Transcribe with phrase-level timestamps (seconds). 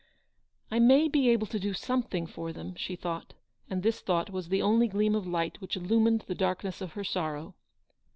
[0.75, 3.35] "I may be able to do something for them/' she thought;
[3.69, 7.03] and this thought was the only gleam of light which illumined the darkness of her
[7.03, 7.53] sorrow.